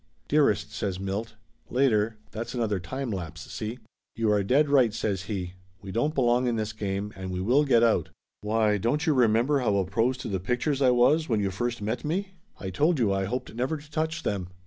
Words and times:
"Dearest!" 0.27 0.71
says 0.73 0.99
Milt. 0.99 1.35
Later. 1.69 2.17
That's 2.31 2.55
another 2.55 2.79
time 2.79 3.11
lapse, 3.11 3.41
see? 3.51 3.77
"You 4.15 4.31
are 4.31 4.41
dead 4.41 4.67
right," 4.67 4.91
says 4.95 5.25
he. 5.25 5.53
"We 5.83 5.91
don't 5.91 6.15
belong 6.15 6.47
in 6.47 6.55
this 6.55 6.73
game, 6.73 7.13
and 7.15 7.29
we 7.29 7.39
will 7.39 7.63
get 7.63 7.83
out. 7.83 8.09
Why, 8.41 8.79
don't 8.79 9.05
you 9.05 9.13
re 9.13 9.27
member 9.27 9.59
how 9.59 9.75
opposed 9.77 10.19
to 10.21 10.27
the 10.27 10.39
pictures 10.39 10.81
I 10.81 10.89
was 10.89 11.29
when 11.29 11.39
you 11.39 11.51
first 11.51 11.83
met 11.83 12.03
me? 12.03 12.33
I 12.59 12.71
told 12.71 12.97
you 12.97 13.13
I 13.13 13.25
hoped 13.25 13.53
never 13.53 13.77
to 13.77 13.91
touch 13.91 14.23
them. 14.23 14.47